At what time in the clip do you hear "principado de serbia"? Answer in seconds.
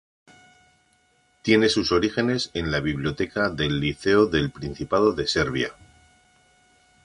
4.49-5.73